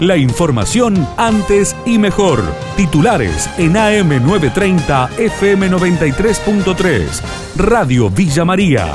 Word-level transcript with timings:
La 0.00 0.16
información 0.16 1.06
antes 1.16 1.76
y 1.86 1.98
mejor. 1.98 2.40
Titulares 2.76 3.48
en 3.58 3.74
AM930 3.74 5.08
FM93.3. 5.10 7.22
Radio 7.56 8.10
Villa 8.10 8.44
María. 8.44 8.92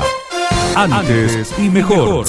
Antes 0.76 1.58
y 1.58 1.70
mejor. 1.70 2.26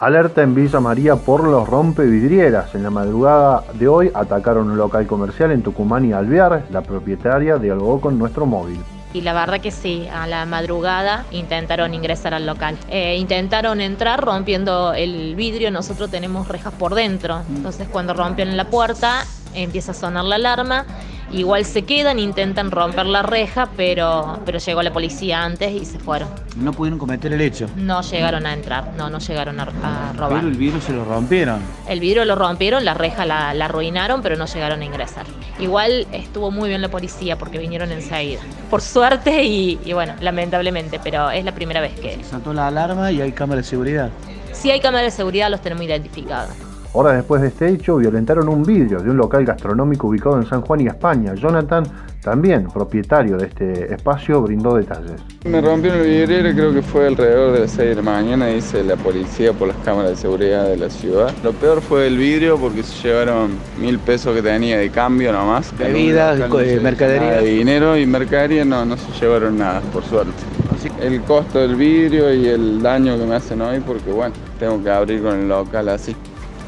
Alerta 0.00 0.42
en 0.42 0.54
Villa 0.54 0.78
María 0.78 1.16
por 1.16 1.42
los 1.42 1.68
rompevidrieras. 1.68 2.72
En 2.76 2.84
la 2.84 2.90
madrugada 2.90 3.64
de 3.74 3.88
hoy 3.88 4.12
atacaron 4.14 4.70
un 4.70 4.78
local 4.78 5.08
comercial 5.08 5.50
en 5.50 5.62
Tucumán 5.62 6.04
y 6.04 6.12
Alvear. 6.12 6.66
La 6.70 6.82
propietaria 6.82 7.56
dialogó 7.56 8.00
con 8.00 8.16
nuestro 8.16 8.46
móvil. 8.46 8.78
Y 9.14 9.20
la 9.20 9.32
verdad 9.32 9.60
que 9.60 9.70
sí, 9.70 10.08
a 10.12 10.26
la 10.26 10.46
madrugada 10.46 11.26
intentaron 11.32 11.92
ingresar 11.94 12.34
al 12.34 12.46
local. 12.46 12.78
Eh, 12.88 13.16
intentaron 13.18 13.80
entrar 13.80 14.20
rompiendo 14.20 14.94
el 14.94 15.34
vidrio, 15.34 15.70
nosotros 15.70 16.10
tenemos 16.10 16.48
rejas 16.48 16.72
por 16.72 16.94
dentro. 16.94 17.42
Entonces 17.48 17.88
cuando 17.88 18.14
rompen 18.14 18.56
la 18.56 18.64
puerta 18.70 19.24
empieza 19.54 19.92
a 19.92 19.94
sonar 19.94 20.24
la 20.24 20.36
alarma 20.36 20.86
Igual 21.32 21.64
se 21.64 21.82
quedan, 21.82 22.18
intentan 22.18 22.70
romper 22.70 23.06
la 23.06 23.22
reja, 23.22 23.70
pero, 23.74 24.38
pero 24.44 24.58
llegó 24.58 24.82
la 24.82 24.92
policía 24.92 25.42
antes 25.42 25.72
y 25.72 25.86
se 25.86 25.98
fueron. 25.98 26.28
No 26.56 26.72
pudieron 26.72 26.98
cometer 26.98 27.32
el 27.32 27.40
hecho. 27.40 27.68
No 27.74 28.02
llegaron 28.02 28.44
a 28.44 28.52
entrar, 28.52 28.92
no, 28.98 29.08
no 29.08 29.18
llegaron 29.18 29.58
a, 29.58 29.64
robar. 29.64 30.40
Pero 30.40 30.48
el 30.48 30.56
vidrio 30.56 30.80
se 30.82 30.92
lo 30.92 31.06
rompieron. 31.06 31.60
El 31.88 32.00
vidrio 32.00 32.26
lo 32.26 32.34
rompieron, 32.34 32.84
la 32.84 32.92
reja 32.92 33.24
la, 33.24 33.50
arruinaron, 33.50 34.20
pero 34.20 34.36
no 34.36 34.44
llegaron 34.44 34.82
a 34.82 34.84
ingresar. 34.84 35.24
Igual 35.58 36.06
estuvo 36.12 36.50
muy 36.50 36.68
bien 36.68 36.82
la 36.82 36.90
policía 36.90 37.38
porque 37.38 37.58
vinieron 37.58 37.90
enseguida. 37.92 38.40
Por 38.68 38.82
suerte 38.82 39.42
y, 39.42 39.80
y 39.86 39.92
bueno, 39.94 40.14
lamentablemente, 40.20 41.00
pero 41.02 41.30
es 41.30 41.44
la 41.46 41.52
primera 41.52 41.80
vez 41.80 41.98
que... 41.98 42.22
Saltó 42.24 42.52
la 42.52 42.66
alarma 42.66 43.10
y 43.10 43.22
hay 43.22 43.32
cámara 43.32 43.62
de 43.62 43.66
seguridad. 43.66 44.10
Si 44.52 44.70
hay 44.70 44.80
cámara 44.80 45.04
de 45.04 45.10
seguridad, 45.10 45.50
los 45.50 45.62
tenemos 45.62 45.84
identificados. 45.84 46.71
Horas 46.94 47.16
después 47.16 47.40
de 47.40 47.48
este 47.48 47.70
hecho, 47.70 47.96
violentaron 47.96 48.50
un 48.50 48.62
vidrio 48.64 49.00
de 49.00 49.08
un 49.08 49.16
local 49.16 49.46
gastronómico 49.46 50.08
ubicado 50.08 50.36
en 50.36 50.44
San 50.44 50.60
Juan 50.60 50.82
y 50.82 50.88
España. 50.88 51.32
Jonathan, 51.34 51.84
también 52.22 52.68
propietario 52.68 53.38
de 53.38 53.46
este 53.46 53.94
espacio, 53.94 54.42
brindó 54.42 54.74
detalles. 54.76 55.22
Me 55.46 55.62
rompieron 55.62 56.00
el 56.00 56.06
vidrio 56.06 56.50
y 56.50 56.54
creo 56.54 56.74
que 56.74 56.82
fue 56.82 57.06
alrededor 57.06 57.54
de 57.54 57.60
las 57.60 57.70
6 57.70 57.88
de 57.88 57.94
la 57.94 58.02
mañana, 58.02 58.46
dice 58.48 58.84
la 58.84 58.96
policía 58.96 59.54
por 59.54 59.68
las 59.68 59.76
cámaras 59.78 60.10
de 60.10 60.16
seguridad 60.16 60.66
de 60.66 60.76
la 60.76 60.90
ciudad. 60.90 61.32
Lo 61.42 61.52
peor 61.52 61.80
fue 61.80 62.08
el 62.08 62.18
vidrio 62.18 62.58
porque 62.58 62.82
se 62.82 63.08
llevaron 63.08 63.52
mil 63.80 63.98
pesos 63.98 64.34
que 64.34 64.42
tenía 64.42 64.76
de 64.76 64.90
cambio 64.90 65.32
nomás. 65.32 65.72
Bebidas, 65.78 66.38
mercadería. 66.82 67.40
De 67.40 67.48
dinero 67.48 67.96
y 67.96 68.04
mercadería 68.04 68.66
no, 68.66 68.84
no 68.84 68.98
se 68.98 69.10
llevaron 69.18 69.56
nada, 69.56 69.80
por 69.94 70.04
suerte. 70.04 70.42
El 71.00 71.22
costo 71.22 71.58
del 71.58 71.74
vidrio 71.74 72.34
y 72.34 72.48
el 72.48 72.82
daño 72.82 73.16
que 73.16 73.24
me 73.24 73.36
hacen 73.36 73.62
hoy 73.62 73.80
porque 73.80 74.10
bueno, 74.10 74.34
tengo 74.58 74.82
que 74.82 74.90
abrir 74.90 75.22
con 75.22 75.38
el 75.38 75.48
local 75.48 75.88
así 75.88 76.14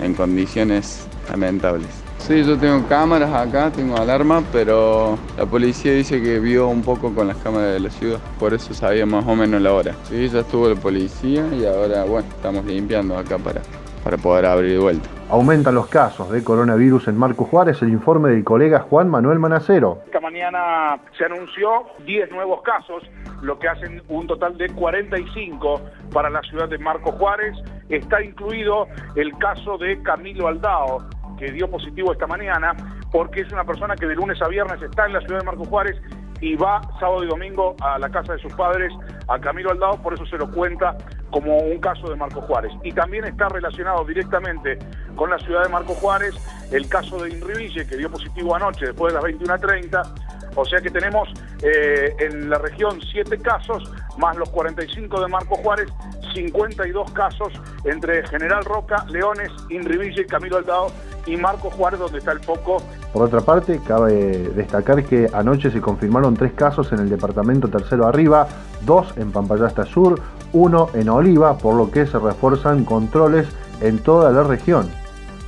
en 0.02 0.14
condiciones 0.14 1.08
lamentables. 1.30 2.04
Sí, 2.18 2.42
yo 2.42 2.56
tengo 2.56 2.86
cámaras 2.88 3.30
acá, 3.34 3.70
tengo 3.70 3.98
alarma, 3.98 4.42
pero 4.50 5.18
la 5.36 5.44
policía 5.44 5.92
dice 5.92 6.22
que 6.22 6.40
vio 6.40 6.68
un 6.68 6.82
poco 6.82 7.14
con 7.14 7.28
las 7.28 7.36
cámaras 7.36 7.74
de 7.74 7.80
la 7.80 7.90
ciudad, 7.90 8.18
por 8.38 8.54
eso 8.54 8.72
sabía 8.72 9.04
más 9.04 9.26
o 9.26 9.36
menos 9.36 9.60
la 9.60 9.74
hora. 9.74 9.94
Sí, 10.04 10.28
ya 10.28 10.40
estuvo 10.40 10.68
la 10.68 10.74
policía 10.74 11.46
y 11.52 11.66
ahora, 11.66 12.04
bueno, 12.04 12.26
estamos 12.28 12.64
limpiando 12.64 13.18
acá 13.18 13.36
para, 13.36 13.60
para 14.02 14.16
poder 14.16 14.46
abrir 14.46 14.72
de 14.72 14.78
vuelta. 14.78 15.08
Aumentan 15.28 15.74
los 15.74 15.88
casos 15.88 16.30
de 16.30 16.42
coronavirus 16.42 17.08
en 17.08 17.18
Marco 17.18 17.44
Juárez, 17.44 17.82
el 17.82 17.90
informe 17.90 18.30
del 18.30 18.42
colega 18.42 18.80
Juan 18.80 19.10
Manuel 19.10 19.38
Manacero. 19.38 19.98
Esta 20.06 20.20
mañana 20.20 20.98
se 21.18 21.26
anunció 21.26 21.84
10 22.06 22.30
nuevos 22.30 22.62
casos, 22.62 23.02
lo 23.42 23.58
que 23.58 23.68
hacen 23.68 24.02
un 24.08 24.26
total 24.26 24.56
de 24.56 24.70
45 24.70 25.80
para 26.12 26.30
la 26.30 26.40
ciudad 26.42 26.68
de 26.68 26.78
Marco 26.78 27.12
Juárez. 27.12 27.54
Está 27.88 28.22
incluido 28.22 28.86
el 29.16 29.36
caso 29.38 29.78
de 29.78 30.02
Camilo 30.02 30.48
Aldao, 30.48 31.04
que 31.38 31.52
dio 31.52 31.70
positivo 31.70 32.12
esta 32.12 32.26
mañana, 32.26 32.74
porque 33.12 33.42
es 33.42 33.52
una 33.52 33.64
persona 33.64 33.94
que 33.96 34.06
de 34.06 34.14
lunes 34.14 34.40
a 34.42 34.48
viernes 34.48 34.80
está 34.82 35.06
en 35.06 35.14
la 35.14 35.20
ciudad 35.20 35.40
de 35.40 35.46
Marco 35.46 35.64
Juárez 35.64 35.96
y 36.40 36.56
va 36.56 36.82
sábado 36.98 37.24
y 37.24 37.28
domingo 37.28 37.76
a 37.80 37.98
la 37.98 38.08
casa 38.10 38.34
de 38.34 38.38
sus 38.38 38.52
padres, 38.54 38.92
a 39.28 39.38
Camilo 39.38 39.70
Aldao, 39.70 40.02
por 40.02 40.14
eso 40.14 40.26
se 40.26 40.36
lo 40.36 40.50
cuenta 40.50 40.96
como 41.30 41.58
un 41.58 41.78
caso 41.78 42.08
de 42.08 42.16
Marco 42.16 42.40
Juárez. 42.42 42.72
Y 42.82 42.92
también 42.92 43.24
está 43.24 43.48
relacionado 43.48 44.04
directamente 44.04 44.78
con 45.16 45.30
la 45.30 45.38
ciudad 45.38 45.64
de 45.64 45.68
Marco 45.68 45.94
Juárez 45.94 46.34
el 46.70 46.88
caso 46.88 47.22
de 47.22 47.30
Inriville, 47.30 47.86
que 47.86 47.96
dio 47.96 48.10
positivo 48.10 48.54
anoche 48.54 48.86
después 48.86 49.12
de 49.12 49.20
las 49.20 49.30
21.30. 49.40 50.52
O 50.56 50.64
sea 50.64 50.80
que 50.80 50.90
tenemos 50.90 51.28
eh, 51.62 52.14
en 52.20 52.48
la 52.48 52.58
región 52.58 53.00
7 53.00 53.38
casos, 53.38 53.90
más 54.18 54.36
los 54.36 54.48
45 54.50 55.20
de 55.20 55.28
Marco 55.28 55.56
Juárez, 55.56 55.88
52 56.34 57.10
casos 57.12 57.52
entre 57.84 58.26
General 58.26 58.64
Roca, 58.64 59.04
Leones, 59.08 59.50
Inriville, 59.70 60.26
Camilo 60.26 60.58
Aldao 60.58 60.88
y 61.26 61.36
Marco 61.36 61.70
Juárez, 61.70 62.00
donde 62.00 62.18
está 62.18 62.32
el 62.32 62.40
foco. 62.40 62.82
Por 63.12 63.22
otra 63.22 63.40
parte, 63.40 63.80
cabe 63.86 64.50
destacar 64.54 65.04
que 65.04 65.30
anoche 65.32 65.70
se 65.70 65.80
confirmaron 65.80 66.34
tres 66.36 66.52
casos 66.52 66.92
en 66.92 66.98
el 66.98 67.08
departamento 67.08 67.68
tercero 67.68 68.06
arriba, 68.06 68.48
dos 68.84 69.14
en 69.16 69.32
Pampayasta 69.32 69.86
Sur, 69.86 70.20
uno 70.52 70.88
en 70.94 71.08
Oliva, 71.08 71.56
por 71.56 71.74
lo 71.74 71.90
que 71.90 72.06
se 72.06 72.18
refuerzan 72.18 72.84
controles 72.84 73.48
en 73.80 73.98
toda 73.98 74.30
la 74.30 74.42
región. 74.42 74.88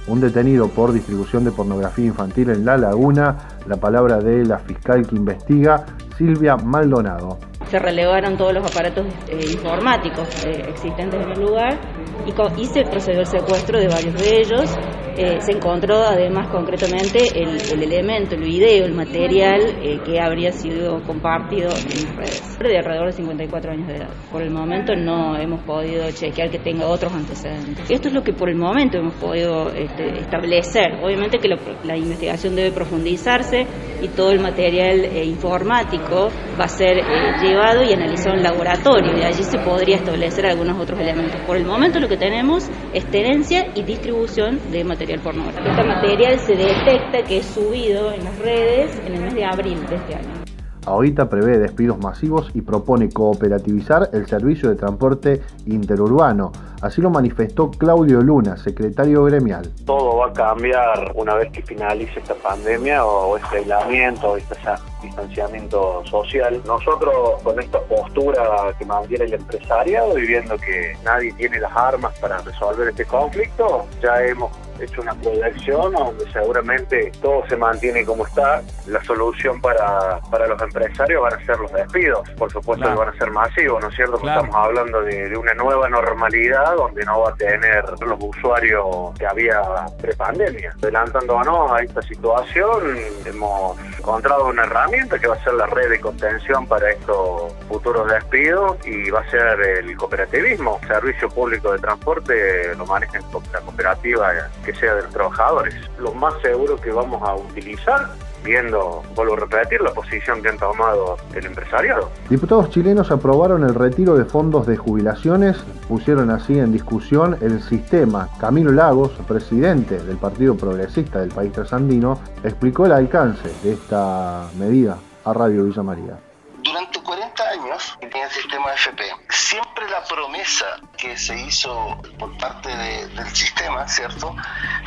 Un 0.07 0.21
detenido 0.21 0.69
por 0.69 0.93
distribución 0.93 1.45
de 1.45 1.51
pornografía 1.51 2.07
infantil 2.07 2.51
en 2.51 2.65
La 2.65 2.79
Laguna, 2.79 3.37
la 3.67 3.77
palabra 3.77 4.19
de 4.19 4.45
la 4.45 4.59
fiscal 4.59 5.07
que 5.07 5.17
investiga, 5.17 5.85
Silvia 6.17 6.57
Maldonado. 6.57 7.39
Se 7.69 7.79
relevaron 7.79 8.37
todos 8.37 8.53
los 8.55 8.65
aparatos 8.65 9.07
eh, 9.29 9.39
informáticos 9.53 10.29
eh, 10.45 10.63
existentes 10.69 11.21
en 11.21 11.33
el 11.33 11.41
lugar 11.41 11.79
y, 12.25 12.61
y 12.61 12.67
se 12.67 12.83
procedió 12.83 13.21
al 13.21 13.27
secuestro 13.27 13.79
de 13.79 13.89
varios 13.89 14.15
de 14.15 14.41
ellos 14.41 14.79
eh, 15.19 15.41
se 15.41 15.53
encontró 15.53 15.97
además 16.05 16.49
concretamente 16.49 17.21
el, 17.35 17.83
elemento, 17.83 18.35
el 18.35 18.43
video, 18.43 18.85
el 18.85 18.93
material 18.93 19.63
eh, 19.83 19.99
que 20.05 20.21
habría 20.21 20.53
sido 20.53 21.03
compartido 21.05 21.71
en 21.71 22.17
redes, 22.19 22.59
de 22.59 22.77
alrededor 22.77 23.07
de 23.07 23.13
54 23.13 23.73
años 23.73 23.89
de 23.89 23.97
edad. 23.97 24.11
Por 24.31 24.43
el 24.43 24.51
momento 24.51 24.95
no 24.95 25.35
hemos 25.39 25.63
podido 25.63 26.11
chequear 26.11 26.51
que 26.51 26.59
tenga 26.59 26.87
otros 26.87 27.15
antecedentes. 27.15 27.91
Esto 27.91 28.09
es 28.09 28.15
lo 28.15 28.23
que 28.23 28.35
por 28.35 28.51
el 28.51 28.57
momento 28.57 28.99
hemos 28.99 29.15
podido 29.15 29.71
este, 29.71 30.19
establecer. 30.19 31.03
Obviamente 31.03 31.39
que 31.39 31.49
la 31.49 31.97
investigación 31.97 32.55
debe 32.55 32.73
profundizarse 32.73 33.67
y 34.03 34.09
todo 34.09 34.31
el 34.31 34.41
material 34.41 35.05
eh, 35.05 35.25
informático 35.25 36.31
va 36.59 36.65
a 36.65 36.69
ser 36.69 36.97
llevado 37.43 37.83
y 37.83 37.93
analizado 37.93 38.37
en 38.37 38.43
laboratorio 38.43 39.19
y 39.19 39.23
allí 39.23 39.43
se 39.43 39.59
podría 39.59 39.97
establecer 39.97 40.47
algunos 40.47 40.81
otros 40.81 40.99
elementos. 41.01 41.41
Por 41.47 41.57
el 41.57 41.65
momento 41.65 42.01
lo 42.01 42.09
que 42.09 42.17
tenemos 42.17 42.69
es 42.93 43.05
tenencia 43.11 43.73
y 43.75 43.83
distribución 43.83 44.61
de 44.71 44.85
material 44.85 45.21
este 45.27 45.85
material 45.85 46.39
se 46.39 46.55
detecta 46.55 47.23
que 47.27 47.39
es 47.39 47.47
subido 47.47 48.13
en 48.13 48.25
las 48.25 48.39
redes 48.39 48.99
en 49.05 49.15
el 49.15 49.21
mes 49.23 49.35
de 49.35 49.45
abril 49.45 49.87
de 49.87 49.97
este 49.97 50.15
año. 50.15 50.46
Ahorita 50.87 51.29
prevé 51.29 51.59
despidos 51.59 51.99
masivos 51.99 52.49
y 52.55 52.61
propone 52.61 53.11
cooperativizar 53.11 54.09
el 54.13 54.29
servicio 54.29 54.69
de 54.69 54.77
transporte 54.77 55.43
interurbano. 55.67 56.53
Así 56.81 57.01
lo 57.01 57.11
manifestó 57.11 57.73
Claudio 57.73 58.21
Luna, 58.21 58.57
secretario 58.57 59.25
gremial. 59.25 59.69
Todo 59.85 60.19
va 60.19 60.29
a 60.29 60.33
cambiar 60.33 61.11
una 61.17 61.35
vez 61.35 61.51
que 61.51 61.63
finalice 61.63 62.21
esta 62.21 62.35
pandemia 62.35 63.05
o 63.05 63.37
este 63.37 63.57
aislamiento 63.57 64.31
o 64.31 64.37
este 64.37 64.55
distanciamiento 65.03 66.05
social. 66.05 66.63
Nosotros 66.65 67.43
con 67.43 67.59
esta 67.59 67.81
postura 67.81 68.45
que 68.79 68.85
mantiene 68.85 69.25
el 69.25 69.35
empresariado 69.35 70.17
y 70.17 70.27
viendo 70.27 70.57
que 70.57 70.97
nadie 71.03 71.33
tiene 71.33 71.59
las 71.59 71.75
armas 71.77 72.17
para 72.21 72.39
resolver 72.39 72.89
este 72.89 73.05
conflicto, 73.07 73.87
ya 74.01 74.23
hemos 74.23 74.53
hecho 74.81 75.03
una 75.03 75.15
proyección 75.15 75.93
donde 75.93 76.31
seguramente 76.33 77.13
todo 77.21 77.47
se 77.49 77.57
mantiene 77.57 78.05
como 78.05 78.27
está. 78.27 78.63
La 78.87 79.03
solución 79.05 79.61
para, 79.61 80.21
para 80.31 80.47
los 80.47 80.61
empresarios 80.61 81.23
van 81.23 81.35
a 81.35 81.45
ser 81.45 81.59
los 81.59 81.73
despidos. 81.73 82.29
Por 82.33 82.51
supuesto 82.51 82.89
que 82.89 82.95
van 82.95 83.09
a 83.09 83.19
ser 83.19 83.31
masivos, 83.31 83.83
¿no 83.83 83.89
es 83.89 83.97
cierto? 83.97 84.17
Estamos 84.17 84.55
hablando 84.55 85.03
de, 85.03 85.37
una 85.37 85.55
nueva 85.55 85.89
normalidad 85.89 86.77
donde 86.77 87.05
no 87.05 87.21
va 87.21 87.31
a 87.31 87.35
tener 87.35 87.85
los 88.01 88.19
usuarios 88.19 88.87
que 89.19 89.27
había 89.27 89.63
prepandemia. 90.01 90.75
Adelantándonos 90.83 91.73
a 91.73 91.83
esta 91.83 92.03
situación, 92.03 92.97
hemos 93.25 93.77
encontrado 94.07 94.47
una 94.47 94.63
herramienta 94.63 95.19
que 95.19 95.27
va 95.27 95.35
a 95.35 95.43
ser 95.43 95.55
la 95.55 95.67
red 95.67 95.91
de 95.91 96.01
contención 96.01 96.65
para 96.69 96.93
estos 96.93 97.53
futuros 97.67 98.09
despidos 98.09 98.77
y 98.87 99.11
va 99.11 99.19
a 99.19 99.31
ser 99.31 99.61
el 99.61 99.97
cooperativismo. 99.97 100.79
Servicio 100.87 101.29
público 101.29 101.73
de 101.73 101.81
transporte 101.81 102.73
lo 102.77 102.87
maneja 102.87 103.19
la 103.53 103.61
cooperativa 103.63 104.33
que 104.65 104.73
sea 104.77 104.95
de 104.95 105.03
los 105.03 105.13
trabajadores. 105.13 105.75
Lo 105.99 106.15
más 106.15 106.35
seguro 106.41 106.81
que 106.81 106.93
vamos 106.93 107.21
a 107.29 107.35
utilizar 107.35 108.07
viendo, 108.45 109.03
vuelvo 109.15 109.35
a 109.35 109.41
repetir, 109.41 109.81
la 109.81 109.93
posición 109.93 110.43
que 110.43 110.49
han 110.49 110.59
tomado 110.59 111.17
el 111.35 111.47
empresariado. 111.47 112.11
Diputados 112.29 112.71
chilenos 112.71 113.11
aprobaron 113.11 113.65
el 113.65 113.75
retiro 113.75 114.17
de 114.17 114.25
fondos 114.25 114.67
de 114.67 114.77
jubilaciones, 114.77 115.57
pusieron 115.89 116.31
así 116.31 116.59
en 116.59 116.73
discusión 116.73 117.37
el 117.41 117.63
sistema. 117.63 118.29
Camilo 118.41 118.73
Lagos, 118.73 119.13
presidente 119.27 119.99
del 119.99 120.17
Partido 120.17 120.57
Progresista 120.57 121.21
del 121.21 121.31
país 121.31 121.53
trasandino, 121.53 122.21
explicó 122.45 122.87
el 122.87 122.93
alcance 122.93 123.51
de 123.63 123.73
esta 123.73 124.49
medida 124.57 124.99
a 125.25 125.33
Radio 125.33 125.65
Villa 125.65 125.83
María. 125.83 126.19
Durante 126.63 127.01
40 127.01 127.43
años 127.43 127.97
tenía 128.01 128.25
el 128.25 128.31
sistema 128.31 128.73
FP. 128.73 129.05
siempre 129.29 129.89
la 129.89 130.03
promesa 130.05 130.65
que 130.99 131.17
se 131.17 131.41
hizo 131.41 131.97
por 132.19 132.37
parte 132.39 132.69
del 132.69 133.29
sistema, 133.29 133.87
¿cierto? 133.87 134.35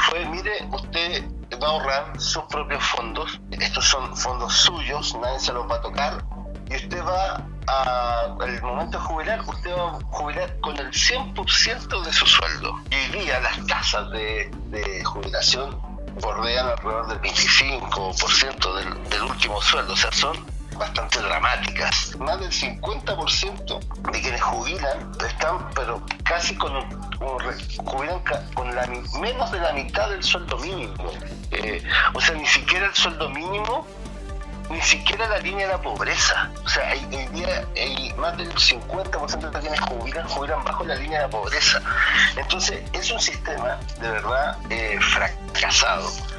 Fue, 0.10 0.26
mire, 0.26 0.68
usted 0.72 1.24
va 1.62 1.68
a 1.68 1.72
ahorrar 1.72 2.20
sus 2.20 2.44
propios 2.44 2.84
fondos, 2.84 3.40
estos 3.52 3.86
son 3.86 4.16
fondos 4.16 4.54
suyos, 4.54 5.16
nadie 5.22 5.40
se 5.40 5.54
los 5.54 5.70
va 5.70 5.76
a 5.76 5.82
tocar, 5.82 6.24
y 6.70 6.76
usted 6.76 7.04
va 7.04 7.44
a, 7.68 8.36
al 8.40 8.62
momento 8.62 8.98
de 8.98 9.04
jubilar, 9.04 9.42
usted 9.48 9.72
va 9.72 9.90
a 9.90 10.00
jubilar 10.12 10.60
con 10.60 10.78
el 10.78 10.92
100% 10.92 12.04
de 12.04 12.14
su 12.14 12.26
sueldo. 12.26 12.80
Y 12.92 12.96
hoy 12.96 13.24
día 13.24 13.40
las 13.40 13.66
tasas 13.66 14.10
de, 14.12 14.52
jubilación 15.04 15.80
bordean 16.22 16.68
alrededor 16.68 17.08
del 17.08 17.22
25% 17.22 18.76
del, 18.76 19.10
del 19.10 19.22
último 19.24 19.62
sueldo, 19.62 19.94
o 19.94 19.96
son 19.96 20.59
bastante 20.80 21.20
dramáticas. 21.20 22.16
Más 22.18 22.40
del 22.40 22.52
50% 22.52 24.12
de 24.12 24.22
quienes 24.22 24.42
jubilan 24.42 25.12
están, 25.28 25.70
pero 25.76 26.02
casi 26.24 26.56
con 26.56 26.72
jubilan 27.86 28.22
con 28.54 28.74
la, 28.74 28.88
menos 29.20 29.52
de 29.52 29.60
la 29.60 29.74
mitad 29.74 30.10
del 30.10 30.24
sueldo 30.24 30.58
mínimo. 30.58 31.12
Eh, 31.52 31.84
o 32.14 32.22
sea, 32.22 32.36
ni 32.36 32.48
siquiera 32.48 32.88
el 32.88 32.96
sueldo 32.96 33.30
mínimo, 33.30 33.86
ni 34.70 34.82
siquiera 34.82 35.28
la 35.28 35.40
línea 35.40 35.68
de 35.68 35.74
la 35.74 35.82
pobreza. 35.82 36.50
O 36.64 36.70
sea, 36.70 36.88
hay, 36.88 37.06
día, 37.34 37.68
hay 37.76 38.14
más 38.14 38.38
del 38.38 38.54
50% 38.54 39.52
de 39.52 39.60
quienes 39.60 39.80
jubilan, 39.82 40.28
jubilan 40.28 40.64
bajo 40.64 40.86
la 40.86 40.96
línea 40.96 41.20
de 41.20 41.26
la 41.26 41.30
pobreza. 41.30 41.82
Entonces, 42.38 42.82
es 42.94 43.12
un 43.12 43.20
sistema 43.20 43.78
de 44.00 44.10
verdad 44.10 44.58
eh, 44.70 44.98
fracasado 45.02 46.39